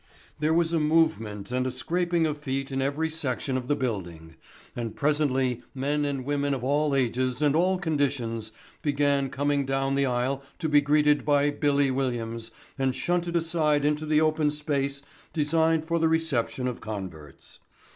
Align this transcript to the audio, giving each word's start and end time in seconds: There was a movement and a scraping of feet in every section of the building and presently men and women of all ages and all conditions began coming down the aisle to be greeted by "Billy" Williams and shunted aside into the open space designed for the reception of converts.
There 0.39 0.51
was 0.51 0.73
a 0.73 0.79
movement 0.79 1.51
and 1.51 1.67
a 1.67 1.71
scraping 1.71 2.25
of 2.25 2.39
feet 2.39 2.71
in 2.71 2.81
every 2.81 3.07
section 3.07 3.55
of 3.55 3.67
the 3.67 3.75
building 3.75 4.33
and 4.75 4.95
presently 4.95 5.61
men 5.75 6.05
and 6.05 6.25
women 6.25 6.55
of 6.55 6.63
all 6.63 6.95
ages 6.95 7.39
and 7.39 7.55
all 7.55 7.77
conditions 7.77 8.51
began 8.81 9.29
coming 9.29 9.63
down 9.63 9.93
the 9.93 10.07
aisle 10.07 10.41
to 10.57 10.67
be 10.67 10.81
greeted 10.81 11.23
by 11.23 11.51
"Billy" 11.51 11.91
Williams 11.91 12.49
and 12.79 12.95
shunted 12.95 13.35
aside 13.35 13.85
into 13.85 14.07
the 14.07 14.19
open 14.21 14.49
space 14.49 15.03
designed 15.33 15.85
for 15.85 15.99
the 15.99 16.09
reception 16.09 16.67
of 16.67 16.81
converts. 16.81 17.59